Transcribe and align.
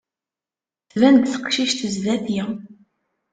Tban-d 0.91 1.25
teqcict 1.31 1.79
sdat-i. 1.93 2.41